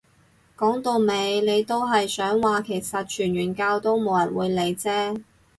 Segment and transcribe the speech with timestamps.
[0.57, 5.21] 講到尾你都係想話其實傳完教都冇人會理啫